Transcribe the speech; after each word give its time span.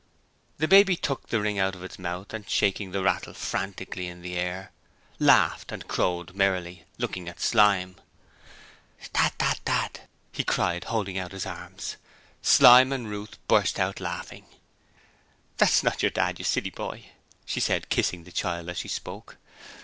The 0.57 0.67
baby 0.67 0.95
took 0.95 1.27
the 1.29 1.39
ring 1.39 1.59
out 1.59 1.75
of 1.75 1.83
its 1.83 1.99
mouth 1.99 2.33
and 2.33 2.49
shaking 2.49 2.89
the 2.89 3.03
rattle 3.03 3.35
frantically 3.35 4.07
in 4.07 4.23
the 4.23 4.35
air 4.35 4.71
laughed 5.19 5.71
and 5.71 5.87
crowed 5.87 6.33
merrily, 6.33 6.85
looking 6.97 7.29
at 7.29 7.39
Slyme. 7.39 7.97
'Dad! 9.13 9.33
Dad! 9.37 9.59
Dad!' 9.63 10.07
he 10.31 10.43
cried, 10.43 10.85
holding 10.85 11.19
out 11.19 11.33
his 11.33 11.45
arms. 11.45 11.97
Slyme 12.41 12.91
and 12.91 13.11
Ruth 13.11 13.37
burst 13.47 13.79
out 13.79 13.99
laughing. 13.99 14.45
'That's 15.57 15.83
not 15.83 16.01
your 16.01 16.09
Dad, 16.09 16.39
you 16.39 16.45
silly 16.45 16.71
boy,' 16.71 17.05
she 17.45 17.59
said, 17.59 17.89
kissing 17.89 18.23
the 18.23 18.31
child 18.31 18.69
as 18.69 18.79
she 18.79 18.87
spoke. 18.87 19.37